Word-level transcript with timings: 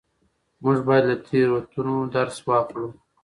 موږ 0.63 0.77
باید 0.87 1.03
له 1.09 1.15
تېروتنو 1.27 1.95
درس 2.15 2.37
واخلو. 2.47 2.85